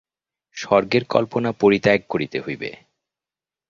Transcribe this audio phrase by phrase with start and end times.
[0.57, 2.69] স্বর্গের কল্পনা পরিত্যাগ করিতে হইবে।